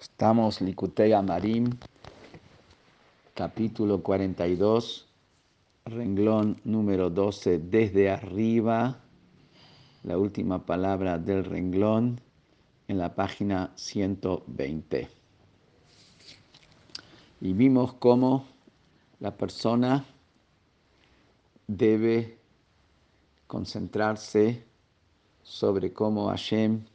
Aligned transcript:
Estamos 0.00 0.62
Likutei 0.62 1.12
Amarim, 1.12 1.76
capítulo 3.34 4.02
42, 4.02 5.06
renglón 5.84 6.58
número 6.64 7.10
12, 7.10 7.58
desde 7.58 8.08
arriba, 8.08 8.98
la 10.02 10.16
última 10.16 10.64
palabra 10.64 11.18
del 11.18 11.44
renglón 11.44 12.18
en 12.88 12.96
la 12.96 13.14
página 13.14 13.72
120. 13.76 15.06
Y 17.42 17.52
vimos 17.52 17.92
cómo 17.92 18.46
la 19.18 19.36
persona 19.36 20.06
debe 21.66 22.38
concentrarse 23.46 24.64
sobre 25.42 25.92
cómo 25.92 26.28
Hashem 26.28 26.86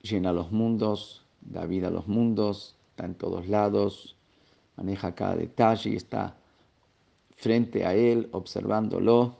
llena 0.00 0.32
los 0.32 0.52
mundos, 0.52 1.23
da 1.44 1.66
vida 1.66 1.88
a 1.88 1.90
los 1.90 2.06
mundos, 2.08 2.76
está 2.90 3.04
en 3.04 3.14
todos 3.14 3.48
lados, 3.48 4.16
maneja 4.76 5.14
cada 5.14 5.36
detalle 5.36 5.90
y 5.90 5.96
está 5.96 6.36
frente 7.36 7.84
a 7.84 7.94
él, 7.94 8.28
observándolo. 8.32 9.36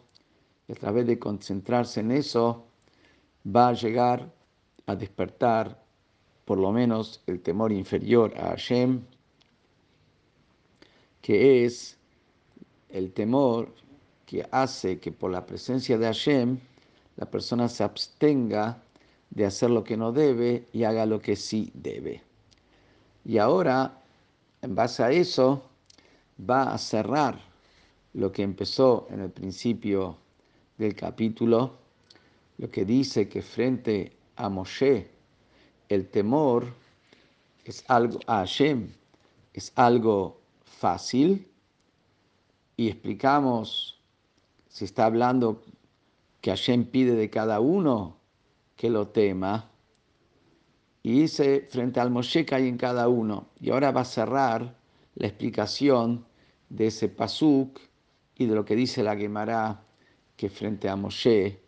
Y 0.68 0.72
a 0.72 0.74
través 0.76 1.06
de 1.06 1.18
concentrarse 1.18 2.00
en 2.00 2.12
eso, 2.12 2.64
va 3.44 3.68
a 3.68 3.72
llegar 3.72 4.32
a 4.86 4.96
despertar 4.96 5.82
por 6.44 6.58
lo 6.58 6.72
menos 6.72 7.22
el 7.26 7.40
temor 7.40 7.72
inferior 7.72 8.32
a 8.36 8.48
Hashem, 8.48 9.02
que 11.20 11.64
es 11.64 11.98
el 12.90 13.12
temor 13.12 13.74
que 14.26 14.46
hace 14.50 14.98
que 14.98 15.10
por 15.10 15.30
la 15.30 15.44
presencia 15.44 15.98
de 15.98 16.06
Hashem 16.06 16.58
la 17.16 17.30
persona 17.30 17.68
se 17.68 17.84
abstenga 17.84 18.82
de 19.34 19.44
hacer 19.44 19.70
lo 19.70 19.84
que 19.84 19.96
no 19.96 20.12
debe 20.12 20.66
y 20.72 20.84
haga 20.84 21.06
lo 21.06 21.20
que 21.20 21.36
sí 21.36 21.70
debe. 21.74 22.22
Y 23.24 23.38
ahora, 23.38 24.00
en 24.62 24.74
base 24.74 25.02
a 25.02 25.10
eso, 25.10 25.62
va 26.38 26.72
a 26.72 26.78
cerrar 26.78 27.40
lo 28.12 28.30
que 28.30 28.42
empezó 28.42 29.08
en 29.10 29.20
el 29.20 29.30
principio 29.30 30.16
del 30.78 30.94
capítulo, 30.94 31.72
lo 32.58 32.70
que 32.70 32.84
dice 32.84 33.28
que 33.28 33.42
frente 33.42 34.16
a 34.36 34.48
Moshe 34.48 35.10
el 35.88 36.08
temor 36.08 36.66
es 37.64 37.84
algo, 37.88 38.20
a 38.26 38.38
Hashem 38.38 38.88
es 39.52 39.72
algo 39.74 40.40
fácil 40.64 41.48
y 42.76 42.88
explicamos 42.88 43.98
si 44.68 44.84
está 44.84 45.06
hablando 45.06 45.62
que 46.40 46.50
Hashem 46.50 46.84
pide 46.84 47.14
de 47.14 47.30
cada 47.30 47.60
uno 47.60 48.16
que 48.76 48.90
lo 48.90 49.08
tema. 49.08 49.70
Y 51.02 51.20
dice 51.20 51.66
frente 51.70 52.00
al 52.00 52.10
Moshe 52.10 52.44
que 52.44 52.54
hay 52.54 52.68
en 52.68 52.78
cada 52.78 53.08
uno. 53.08 53.48
Y 53.60 53.70
ahora 53.70 53.92
va 53.92 54.02
a 54.02 54.04
cerrar 54.04 54.76
la 55.14 55.26
explicación 55.26 56.24
de 56.68 56.86
ese 56.86 57.08
pasuk 57.08 57.78
y 58.36 58.46
de 58.46 58.54
lo 58.54 58.64
que 58.64 58.74
dice 58.74 59.02
la 59.02 59.16
Gemara, 59.16 59.82
que 60.36 60.48
frente 60.48 60.88
a 60.88 60.96
Moshe 60.96 61.60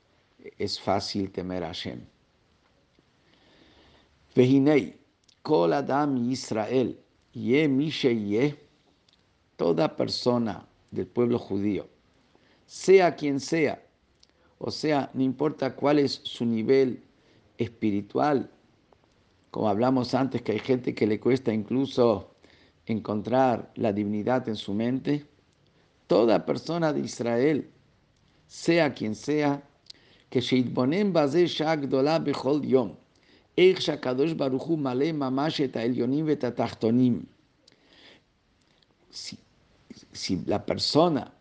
es 0.58 0.80
fácil 0.80 1.30
temer 1.30 1.62
a 1.64 1.68
Hashem. 1.68 2.00
Vehinei, 4.34 4.98
kol 5.42 5.72
adam 5.72 6.16
Israel, 6.30 6.98
ye 7.32 7.68
mishe 7.68 8.12
ye, 8.14 8.54
toda 9.56 9.96
persona 9.96 10.66
del 10.90 11.06
pueblo 11.06 11.38
judío, 11.38 11.88
sea 12.66 13.14
quien 13.16 13.40
sea, 13.40 13.82
o 14.58 14.70
sea, 14.70 15.10
no 15.14 15.22
importa 15.22 15.74
cuál 15.74 15.98
es 15.98 16.20
su 16.24 16.44
nivel 16.44 17.02
espiritual. 17.58 18.50
Como 19.50 19.68
hablamos 19.68 20.14
antes, 20.14 20.42
que 20.42 20.52
hay 20.52 20.58
gente 20.58 20.94
que 20.94 21.06
le 21.06 21.20
cuesta 21.20 21.52
incluso 21.52 22.30
encontrar 22.86 23.70
la 23.74 23.92
divinidad 23.92 24.48
en 24.48 24.56
su 24.56 24.74
mente. 24.74 25.26
Toda 26.06 26.46
persona 26.46 26.92
de 26.92 27.00
Israel, 27.00 27.70
sea 28.46 28.94
quien 28.94 29.14
sea, 29.14 29.62
que 30.30 30.40
Sheitbonem 30.40 31.12
Baze 31.12 31.42
Eich 31.42 31.60
Shakadosh 33.80 34.36
Baruchu 34.36 34.76
Male 34.76 35.10
Elyonim 35.10 36.26
si 40.12 40.44
la 40.44 40.64
persona 40.64 41.32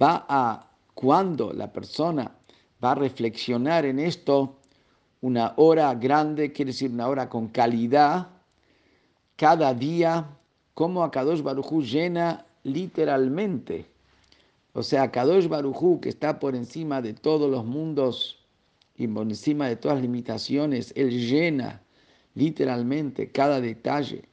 va 0.00 0.26
a, 0.28 0.70
cuando 0.94 1.52
la 1.52 1.72
persona 1.72 2.30
va 2.82 2.92
a 2.92 2.94
reflexionar 2.94 3.84
en 3.84 3.98
esto, 3.98 4.56
una 5.20 5.54
hora 5.56 5.94
grande, 5.94 6.52
quiere 6.52 6.72
decir 6.72 6.90
una 6.90 7.08
hora 7.08 7.28
con 7.28 7.48
calidad, 7.48 8.28
cada 9.36 9.72
día, 9.72 10.26
como 10.74 11.04
Akadosh 11.04 11.42
Barujú 11.42 11.82
llena 11.82 12.44
literalmente. 12.64 13.86
O 14.72 14.82
sea, 14.82 15.04
Akadosh 15.04 15.48
Barujú, 15.48 16.00
que 16.00 16.08
está 16.08 16.38
por 16.38 16.56
encima 16.56 17.02
de 17.02 17.12
todos 17.12 17.50
los 17.50 17.64
mundos 17.64 18.38
y 18.96 19.06
por 19.06 19.24
encima 19.24 19.68
de 19.68 19.76
todas 19.76 19.98
las 19.98 20.02
limitaciones, 20.02 20.92
Él 20.96 21.10
llena 21.10 21.82
literalmente 22.34 23.30
cada 23.30 23.60
detalle 23.60 24.24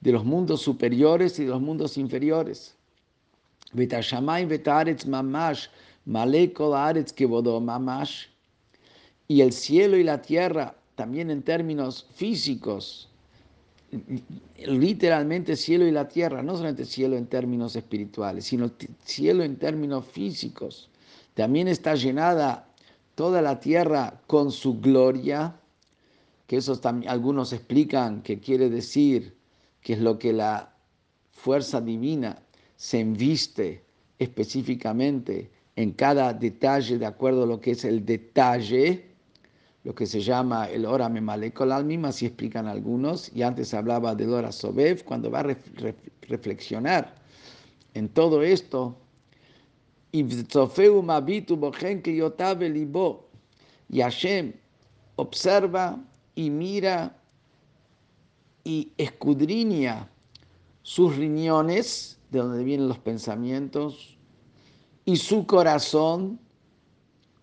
de 0.00 0.12
los 0.12 0.24
mundos 0.24 0.62
superiores 0.62 1.38
y 1.38 1.44
de 1.44 1.50
los 1.50 1.60
mundos 1.60 1.96
inferiores. 1.96 2.74
mamash, 5.06 5.66
Y 9.28 9.40
el 9.40 9.52
cielo 9.52 9.96
y 9.96 10.04
la 10.04 10.22
tierra, 10.22 10.76
también 10.94 11.30
en 11.30 11.42
términos 11.42 12.06
físicos, 12.14 13.08
literalmente 14.64 15.56
cielo 15.56 15.86
y 15.86 15.90
la 15.90 16.06
tierra, 16.06 16.42
no 16.42 16.52
solamente 16.52 16.84
cielo 16.84 17.16
en 17.16 17.26
términos 17.26 17.74
espirituales, 17.74 18.44
sino 18.44 18.70
cielo 19.04 19.42
en 19.42 19.56
términos 19.56 20.04
físicos. 20.06 20.90
También 21.34 21.66
está 21.66 21.94
llenada 21.96 22.68
toda 23.16 23.42
la 23.42 23.58
tierra 23.58 24.20
con 24.28 24.52
su 24.52 24.80
gloria, 24.80 25.58
que 26.46 26.58
eso 26.58 26.78
también 26.78 27.10
algunos 27.10 27.52
explican 27.52 28.22
que 28.22 28.38
quiere 28.38 28.70
decir 28.70 29.34
que 29.80 29.94
es 29.94 30.00
lo 30.00 30.18
que 30.18 30.32
la 30.32 30.72
fuerza 31.32 31.80
divina 31.80 32.40
se 32.76 33.00
inviste 33.00 33.84
específicamente 34.18 35.50
en 35.76 35.92
cada 35.92 36.32
detalle 36.32 36.98
de 36.98 37.06
acuerdo 37.06 37.44
a 37.44 37.46
lo 37.46 37.60
que 37.60 37.72
es 37.72 37.84
el 37.84 38.04
detalle, 38.04 39.04
lo 39.84 39.94
que 39.94 40.06
se 40.06 40.20
llama 40.20 40.68
el 40.68 40.84
hora 40.86 41.08
memalekol 41.08 41.70
almim, 41.70 42.06
así 42.06 42.26
explican 42.26 42.66
algunos, 42.66 43.30
y 43.34 43.42
antes 43.42 43.72
hablaba 43.72 44.14
del 44.14 44.32
hora 44.32 44.50
sobev, 44.50 45.04
cuando 45.04 45.30
va 45.30 45.40
a 45.40 45.56
reflexionar 46.22 47.14
en 47.94 48.08
todo 48.08 48.42
esto, 48.42 48.96
y 50.12 50.24
Hashem 54.00 54.52
observa 55.16 55.98
y 56.34 56.50
mira 56.50 57.16
y 58.64 58.90
escudriña 58.96 60.08
sus 60.82 61.16
riñones, 61.16 62.18
de 62.30 62.38
donde 62.40 62.64
vienen 62.64 62.88
los 62.88 62.98
pensamientos, 62.98 64.15
y 65.06 65.16
su 65.16 65.46
corazón, 65.46 66.38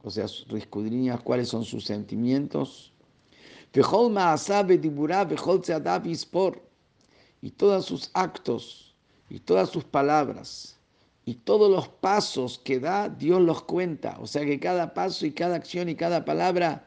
o 0.04 0.12
sea, 0.12 0.26
escudriña 0.26 1.18
cuáles 1.18 1.48
son 1.48 1.64
sus 1.64 1.86
sentimientos, 1.86 2.92
y 7.42 7.50
todos 7.52 7.86
sus 7.86 8.12
actos, 8.14 8.94
y 9.30 9.40
todas 9.40 9.70
sus 9.70 9.86
palabras, 9.86 10.78
y 11.26 11.36
todos 11.36 11.72
los 11.72 11.88
pasos 11.88 12.60
que 12.60 12.82
da, 12.82 13.08
Dios 13.08 13.42
los 13.42 13.64
cuenta. 13.64 14.18
O 14.20 14.28
sea 14.28 14.46
que 14.46 14.60
cada 14.60 14.94
paso 14.94 15.26
y 15.26 15.32
cada 15.32 15.56
acción 15.56 15.88
y 15.88 15.96
cada 15.96 16.26
palabra 16.26 16.86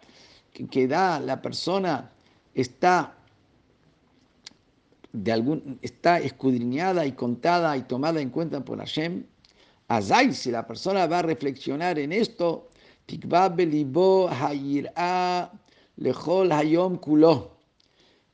que, 0.53 0.87
da 0.87 1.19
la 1.21 1.41
persona 1.41 2.13
está, 2.55 3.17
de 5.15 5.33
algún, 5.33 5.79
está 5.81 6.21
escudriñada 6.21 7.07
y 7.07 7.13
contada 7.13 7.75
y 7.79 7.83
tomada 7.85 8.21
en 8.21 8.29
cuenta 8.29 8.63
por 8.63 8.79
Hashem. 8.79 9.25
Azay, 9.89 10.33
si 10.33 10.51
la 10.51 10.67
persona 10.67 11.07
va 11.07 11.21
a 11.21 11.23
reflexionar 11.23 11.99
en 11.99 12.13
esto, 12.13 12.69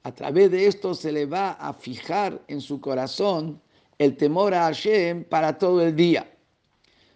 a 0.05 0.13
través 0.15 0.51
de 0.51 0.67
esto 0.67 0.95
se 0.95 1.13
le 1.13 1.27
va 1.27 1.51
a 1.53 1.73
fijar 1.75 2.41
en 2.49 2.61
su 2.61 2.81
corazón 2.81 3.61
el 3.99 4.17
temor 4.17 4.55
a 4.55 4.65
Hashem 4.65 5.25
para 5.25 5.59
todo 5.59 5.83
el 5.83 5.95
día. 5.95 6.27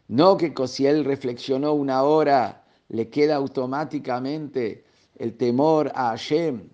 No 0.09 0.37
que 0.37 0.53
si 0.69 0.87
él 0.87 1.05
reflexionó 1.05 1.73
una 1.73 2.03
hora, 2.03 2.65
le 2.89 3.09
queda 3.09 3.37
automáticamente 3.37 4.85
el 5.19 5.37
temor 5.37 5.91
a 5.95 6.11
Hashem 6.11 6.69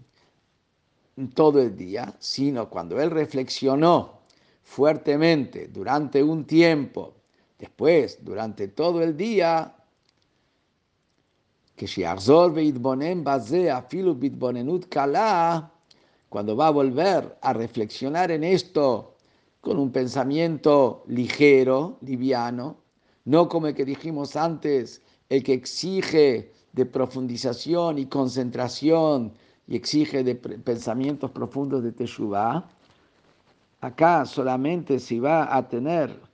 todo 1.35 1.61
el 1.61 1.77
día, 1.77 2.15
sino 2.19 2.69
cuando 2.69 3.01
él 3.01 3.11
reflexionó 3.11 4.21
fuertemente 4.65 5.69
durante 5.69 6.23
un 6.23 6.45
tiempo, 6.45 7.22
después, 7.63 8.19
durante 8.25 8.67
todo 8.67 9.03
el 9.03 9.17
día, 9.17 9.77
cuando 16.29 16.57
va 16.57 16.67
a 16.67 16.71
volver 16.71 17.39
a 17.41 17.53
reflexionar 17.53 18.33
en 18.33 18.43
esto 18.43 19.15
con 19.61 19.79
un 19.79 19.93
pensamiento 19.93 21.05
ligero, 21.07 21.99
liviano, 22.01 22.79
no 23.27 23.49
como 23.49 23.69
el 23.69 23.75
que 23.77 23.85
dijimos 23.85 24.35
antes, 24.35 25.01
el 25.29 25.45
que 25.45 25.53
exige 25.53 26.51
de 26.73 26.85
profundización 26.85 27.97
y 27.97 28.07
concentración 28.07 29.33
y 29.69 29.77
exige 29.77 30.25
de 30.25 30.35
pensamientos 30.35 31.31
profundos 31.31 31.85
de 31.85 31.93
Teshuvah, 31.93 32.69
acá 33.81 34.27
solamente 34.27 34.99
si 34.99 35.21
va 35.21 35.57
a 35.57 35.69
tener 35.69 36.32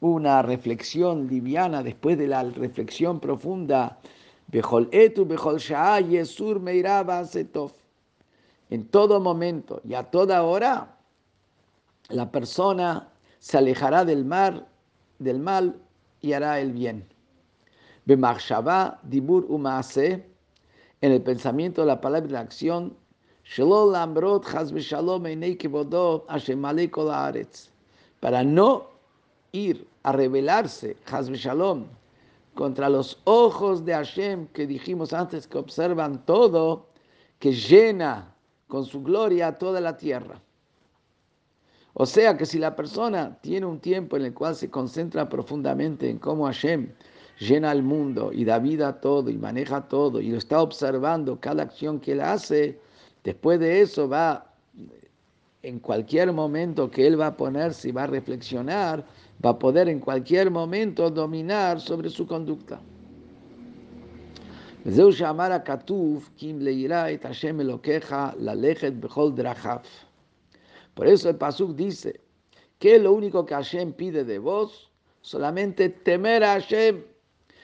una 0.00 0.42
reflexión 0.42 1.28
liviana 1.28 1.82
después 1.82 2.16
de 2.18 2.26
la 2.26 2.42
reflexión 2.42 3.20
profunda, 3.20 3.98
Bejol 4.50 4.88
etu, 4.90 5.24
bejol 5.24 5.58
yesur 6.08 6.60
En 8.70 8.88
todo 8.88 9.20
momento 9.20 9.80
y 9.84 9.94
a 9.94 10.02
toda 10.02 10.42
hora, 10.42 10.96
la 12.08 12.30
persona 12.32 13.08
se 13.38 13.58
alejará 13.58 14.04
del 14.04 14.24
mar, 14.24 14.66
del 15.18 15.38
mal 15.38 15.80
y 16.20 16.32
hará 16.32 16.58
el 16.60 16.72
bien. 16.72 17.06
dibur 18.04 19.46
umaase, 19.48 20.26
en 21.00 21.12
el 21.12 21.22
pensamiento, 21.22 21.84
la 21.84 22.00
palabra 22.00 22.28
y 22.28 22.32
la 22.32 22.40
acción, 22.40 22.96
para 28.20 28.44
no 28.44 28.86
ir 29.52 29.89
a 30.02 30.12
rebelarse, 30.12 30.96
shalom, 31.06 31.86
contra 32.54 32.88
los 32.88 33.18
ojos 33.24 33.84
de 33.84 33.92
Hashem 33.94 34.46
que 34.48 34.66
dijimos 34.66 35.12
antes 35.12 35.46
que 35.46 35.58
observan 35.58 36.24
todo, 36.24 36.88
que 37.38 37.52
llena 37.52 38.34
con 38.66 38.84
su 38.84 39.02
gloria 39.02 39.58
toda 39.58 39.80
la 39.80 39.96
tierra. 39.96 40.40
O 41.94 42.06
sea 42.06 42.36
que 42.36 42.46
si 42.46 42.58
la 42.58 42.76
persona 42.76 43.38
tiene 43.40 43.66
un 43.66 43.80
tiempo 43.80 44.16
en 44.16 44.24
el 44.26 44.34
cual 44.34 44.54
se 44.54 44.70
concentra 44.70 45.28
profundamente 45.28 46.08
en 46.08 46.18
cómo 46.18 46.44
Hashem 46.44 46.92
llena 47.40 47.72
el 47.72 47.82
mundo 47.82 48.30
y 48.32 48.44
da 48.44 48.58
vida 48.58 48.88
a 48.88 49.00
todo 49.00 49.30
y 49.30 49.36
maneja 49.36 49.88
todo 49.88 50.20
y 50.20 50.30
lo 50.30 50.38
está 50.38 50.62
observando 50.62 51.40
cada 51.40 51.62
acción 51.62 51.98
que 51.98 52.12
él 52.12 52.20
hace, 52.20 52.78
después 53.24 53.58
de 53.58 53.80
eso 53.80 54.08
va, 54.08 54.54
en 55.62 55.80
cualquier 55.80 56.32
momento 56.32 56.90
que 56.90 57.06
él 57.06 57.20
va 57.20 57.28
a 57.28 57.36
ponerse 57.36 57.88
y 57.88 57.92
va 57.92 58.04
a 58.04 58.06
reflexionar, 58.06 59.04
va 59.44 59.50
a 59.50 59.58
poder 59.58 59.88
en 59.88 60.00
cualquier 60.00 60.50
momento 60.50 61.10
dominar 61.10 61.80
sobre 61.80 62.10
su 62.10 62.26
conducta. 62.26 62.80
Por 70.94 71.06
eso 71.06 71.28
el 71.28 71.36
Pasuk 71.36 71.74
dice, 71.76 72.20
que 72.78 72.98
lo 72.98 73.12
único 73.12 73.44
que 73.44 73.54
Hashem 73.54 73.92
pide 73.92 74.24
de 74.24 74.38
vos? 74.38 74.90
Solamente 75.20 75.90
temer 75.90 76.42
a 76.42 76.54
Hashem. 76.54 77.02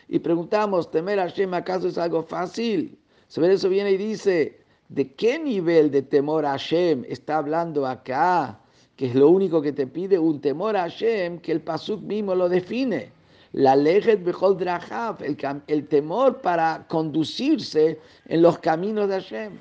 Y 0.09 0.19
preguntamos, 0.19 0.91
¿temer 0.91 1.19
a 1.19 1.23
Hashem 1.23 1.55
acaso 1.55 1.89
es 1.89 1.97
algo 1.99 2.23
fácil? 2.23 2.99
Sobre 3.27 3.55
eso 3.55 3.69
viene 3.71 3.93
y 3.93 3.97
dice, 3.97 4.61
¿de 4.89 5.15
qué 5.15 5.39
nivel 5.39 5.91
de 5.91 6.03
temor 6.03 6.45
a 6.45 6.51
Hashem 6.51 7.05
está 7.09 7.39
hablando 7.39 7.87
acá? 7.87 8.61
Que 8.97 9.07
es 9.07 9.15
lo 9.15 9.29
único 9.29 9.61
que 9.61 9.73
te 9.73 9.87
pide, 9.87 10.19
un 10.19 10.41
temor 10.41 10.77
a 10.77 10.83
Hashem, 10.83 11.39
que 11.41 11.53
el 11.53 11.61
Pasuk 11.61 12.01
mismo 12.03 12.35
lo 12.35 12.49
define. 12.49 13.13
La 13.53 13.77
lejet 13.77 14.25
bechol 14.25 14.57
drahav, 14.57 15.19
el, 15.23 15.89
temor 15.89 16.41
para 16.41 16.87
conducirse 16.89 17.99
en 18.27 18.43
los 18.43 18.59
caminos 18.59 19.09
de 19.09 19.15
Hashem. 19.15 19.53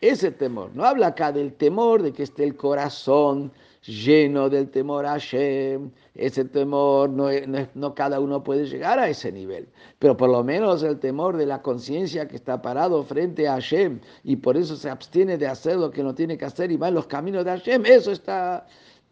Ese 0.00 0.30
temor. 0.30 0.70
No 0.74 0.84
habla 0.84 1.08
acá 1.08 1.32
del 1.32 1.52
temor 1.54 2.02
de 2.02 2.12
que 2.12 2.24
esté 2.24 2.44
el 2.44 2.56
corazón 2.56 3.52
lleno 3.82 4.48
del 4.48 4.70
temor 4.70 5.06
a 5.06 5.12
Hashem. 5.12 5.90
Ese 6.14 6.44
temor, 6.44 7.10
no, 7.10 7.28
no, 7.74 7.94
cada 7.94 8.20
uno 8.20 8.42
puede 8.42 8.66
llegar 8.66 8.98
a 8.98 9.08
ese 9.08 9.32
nivel. 9.32 9.68
Pero 9.98 10.16
por 10.16 10.30
lo 10.30 10.44
menos 10.44 10.82
el 10.82 10.98
temor 10.98 11.36
de 11.36 11.46
la 11.46 11.62
conciencia 11.62 12.28
que 12.28 12.36
está 12.36 12.62
parado 12.62 13.02
frente 13.04 13.48
a 13.48 13.54
Hashem 13.54 14.00
y 14.24 14.36
por 14.36 14.56
eso 14.56 14.76
se 14.76 14.90
abstiene 14.90 15.38
de 15.38 15.46
hacer 15.46 15.76
lo 15.76 15.90
que 15.90 16.02
no 16.02 16.14
tiene 16.14 16.38
que 16.38 16.44
hacer 16.44 16.70
y 16.70 16.76
va 16.76 16.88
en 16.88 16.94
los 16.94 17.06
caminos 17.06 17.44
de 17.44 17.50
Hashem. 17.50 17.86
Eso 17.86 18.12
está, 18.12 18.66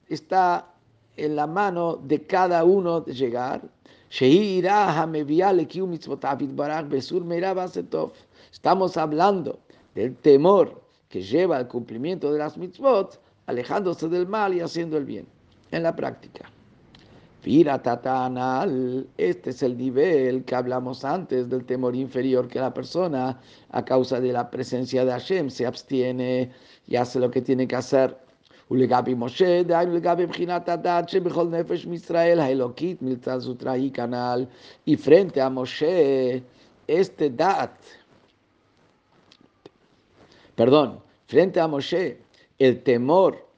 está 0.08 0.67
en 1.16 1.37
la 1.37 1.46
mano 1.46 1.96
de 1.96 2.26
cada 2.26 2.64
uno 2.64 3.00
de 3.00 3.14
llegar. 3.14 3.62
Estamos 8.52 8.96
hablando 8.96 9.58
del 9.94 10.16
temor 10.16 10.81
que 11.08 11.23
lleva 11.23 11.56
al 11.56 11.69
cumplimiento 11.69 12.32
de 12.32 12.38
las 12.38 12.56
mitzvot, 12.56 13.20
alejándose 13.50 14.08
del 14.08 14.26
mal 14.26 14.55
y 14.55 14.61
haciendo 14.61 14.97
el 14.97 15.05
bien 15.05 15.26
en 15.70 15.82
la 15.82 15.94
práctica. 15.94 16.50
Tatanal, 17.82 19.08
este 19.17 19.50
es 19.50 19.62
el 19.62 19.79
nivel 19.79 20.44
que 20.44 20.55
hablamos 20.55 21.05
antes 21.05 21.49
del 21.49 21.64
temor 21.64 21.97
inferior 21.97 22.49
que 22.49 22.61
la 22.61 22.75
persona, 22.75 23.41
a 23.70 23.85
causa 23.85 24.20
de 24.20 24.32
la 24.32 24.50
presencia 24.50 25.05
de 25.06 25.12
Hashem, 25.12 25.49
se 25.49 25.67
abstiene 25.67 26.50
y 26.87 26.97
hace 26.97 27.19
lo 27.19 27.31
que 27.31 27.41
tiene 27.41 27.67
que 27.67 27.76
hacer. 27.76 28.17
Y 34.85 34.97
frente 34.97 35.41
a 35.41 35.50
Moshe, 35.50 36.43
este 36.87 37.31
dat, 37.31 37.73
perdón, 40.55 41.00
frente 41.26 41.58
a 41.58 41.67
Moshe, 41.67 42.19
el 42.61 42.83
temor 42.83 43.49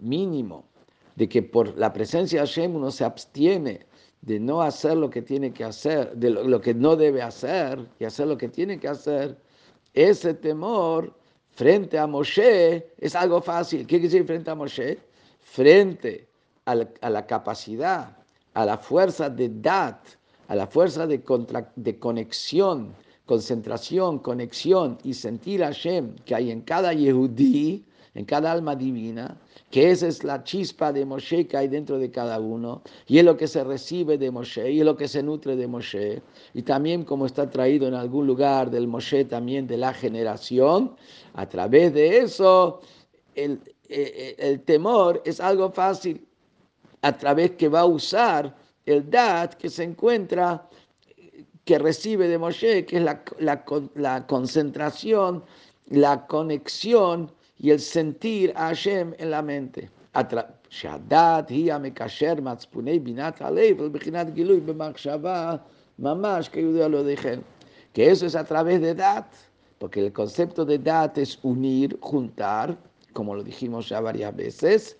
mínimo 0.00 0.66
de 1.14 1.28
que 1.28 1.42
por 1.42 1.78
la 1.78 1.92
presencia 1.92 2.40
de 2.40 2.46
Hashem 2.46 2.74
uno 2.74 2.90
se 2.90 3.04
abstiene 3.04 3.86
de 4.20 4.38
no 4.40 4.60
hacer 4.60 4.96
lo 4.96 5.08
que 5.08 5.22
tiene 5.22 5.52
que 5.52 5.64
hacer, 5.64 6.12
de 6.14 6.30
lo, 6.30 6.60
que 6.60 6.74
no 6.74 6.96
debe 6.96 7.22
hacer 7.22 7.86
y 7.98 8.04
hacer 8.04 8.26
lo 8.26 8.36
que 8.36 8.48
tiene 8.48 8.78
que 8.78 8.88
hacer, 8.88 9.36
ese 9.94 10.34
temor 10.34 11.14
frente 11.50 11.98
a 11.98 12.06
Moshe 12.06 12.92
es 12.98 13.14
algo 13.14 13.40
fácil. 13.40 13.80
¿Qué 13.80 13.98
quiere 13.98 14.08
decir 14.08 14.26
frente 14.26 14.50
a 14.50 14.54
Moshe? 14.54 14.98
Frente 15.40 16.26
a 16.64 16.74
la, 16.74 17.26
capacidad, 17.26 18.16
a 18.54 18.64
la 18.64 18.78
fuerza 18.78 19.30
de 19.30 19.48
dat, 19.48 19.98
a 20.48 20.56
la 20.56 20.66
fuerza 20.66 21.06
de, 21.06 21.22
de 21.76 21.98
conexión 21.98 22.94
concentración, 23.26 24.18
conexión 24.18 24.98
y 25.04 25.14
sentir 25.14 25.62
a 25.62 25.68
Hashem 25.68 26.16
que 26.24 26.34
hay 26.34 26.50
en 26.50 26.60
cada 26.60 26.92
Yehudí, 26.92 27.84
en 28.14 28.24
cada 28.24 28.52
alma 28.52 28.76
divina, 28.76 29.36
que 29.70 29.90
esa 29.90 30.06
es 30.06 30.22
la 30.22 30.44
chispa 30.44 30.92
de 30.92 31.04
Moshe 31.04 31.46
que 31.46 31.56
hay 31.56 31.68
dentro 31.68 31.98
de 31.98 32.10
cada 32.10 32.38
uno, 32.38 32.82
y 33.06 33.18
es 33.18 33.24
lo 33.24 33.36
que 33.36 33.48
se 33.48 33.64
recibe 33.64 34.18
de 34.18 34.30
Moshe, 34.30 34.70
y 34.70 34.80
es 34.80 34.84
lo 34.84 34.96
que 34.96 35.08
se 35.08 35.22
nutre 35.22 35.56
de 35.56 35.66
Moshe, 35.66 36.22
y 36.52 36.62
también 36.62 37.04
como 37.04 37.26
está 37.26 37.48
traído 37.48 37.88
en 37.88 37.94
algún 37.94 38.26
lugar 38.26 38.70
del 38.70 38.86
Moshe 38.86 39.24
también 39.24 39.66
de 39.66 39.78
la 39.78 39.94
generación, 39.94 40.94
a 41.34 41.48
través 41.48 41.94
de 41.94 42.18
eso 42.18 42.80
el, 43.34 43.60
el, 43.88 44.34
el 44.38 44.60
temor 44.60 45.22
es 45.24 45.40
algo 45.40 45.70
fácil, 45.70 46.26
a 47.00 47.16
través 47.16 47.52
que 47.52 47.68
va 47.68 47.80
a 47.80 47.86
usar 47.86 48.54
el 48.86 49.08
Dat 49.10 49.54
que 49.54 49.70
se 49.70 49.84
encuentra 49.84 50.68
que 51.64 51.78
recibe 51.78 52.28
de 52.28 52.38
Moshe, 52.38 52.84
que 52.86 52.96
es 52.96 53.02
la, 53.02 53.22
la, 53.94 54.26
concentración, 54.26 55.44
la 55.86 56.26
conexión 56.26 57.30
y 57.62 57.70
el 57.70 57.80
sentir 57.80 58.52
a 58.56 58.66
Hashem 58.66 59.14
en 59.18 59.30
la 59.30 59.40
mente. 59.40 59.88
que 67.92 68.10
eso 68.10 68.26
es 68.26 68.34
a 68.34 68.44
través 68.44 68.80
de 68.80 68.94
Dat, 68.94 69.26
porque 69.78 70.00
el 70.00 70.12
concepto 70.12 70.64
de 70.64 70.78
Dat 70.78 71.18
es 71.18 71.38
unir, 71.42 71.96
juntar, 72.00 72.76
como 73.12 73.34
lo 73.34 73.42
dijimos 73.44 73.88
ya 73.88 74.00
varias 74.00 74.34
veces, 74.34 74.96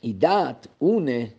y 0.00 0.14
Dat 0.14 0.68
une 0.78 1.34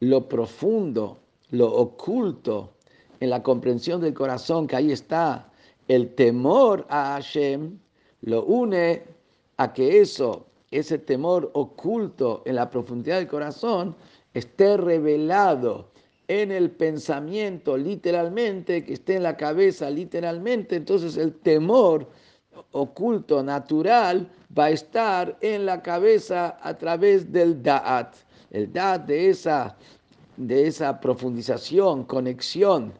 lo 0.00 0.28
profundo, 0.28 1.18
lo 1.50 1.72
oculto, 1.74 2.74
en 3.18 3.30
la 3.30 3.42
comprensión 3.42 4.00
del 4.00 4.14
corazón, 4.14 4.66
que 4.66 4.76
ahí 4.76 4.92
está 4.92 5.50
el 5.88 6.14
temor 6.14 6.86
a 6.88 7.14
Hashem, 7.14 7.78
lo 8.22 8.44
une 8.44 9.11
a 9.56 9.72
que 9.72 10.00
eso, 10.00 10.46
ese 10.70 10.98
temor 10.98 11.50
oculto 11.54 12.42
en 12.46 12.56
la 12.56 12.70
profundidad 12.70 13.18
del 13.18 13.28
corazón, 13.28 13.94
esté 14.34 14.76
revelado 14.76 15.90
en 16.28 16.50
el 16.50 16.70
pensamiento 16.70 17.76
literalmente, 17.76 18.84
que 18.84 18.94
esté 18.94 19.16
en 19.16 19.24
la 19.24 19.36
cabeza 19.36 19.90
literalmente, 19.90 20.76
entonces 20.76 21.16
el 21.16 21.34
temor 21.34 22.08
oculto, 22.72 23.42
natural, 23.42 24.28
va 24.56 24.66
a 24.66 24.70
estar 24.70 25.36
en 25.40 25.66
la 25.66 25.82
cabeza 25.82 26.58
a 26.62 26.76
través 26.76 27.30
del 27.32 27.62
da'at. 27.62 28.14
El 28.50 28.72
da'at 28.72 29.06
de 29.06 29.30
esa, 29.30 29.76
de 30.36 30.66
esa 30.66 31.00
profundización, 31.00 32.04
conexión 32.04 32.92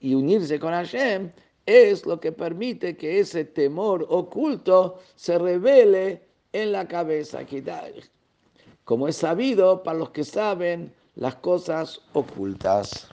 y 0.00 0.14
unirse 0.14 0.58
con 0.58 0.72
Hashem, 0.72 1.30
es 1.66 2.06
lo 2.06 2.20
que 2.20 2.32
permite 2.32 2.96
que 2.96 3.18
ese 3.18 3.44
temor 3.44 4.06
oculto 4.08 5.00
se 5.16 5.38
revele 5.38 6.22
en 6.52 6.72
la 6.72 6.86
cabeza. 6.86 7.40
Como 8.84 9.08
es 9.08 9.16
sabido 9.16 9.82
para 9.82 9.98
los 9.98 10.10
que 10.10 10.24
saben 10.24 10.94
las 11.16 11.34
cosas 11.36 12.00
ocultas. 12.12 13.08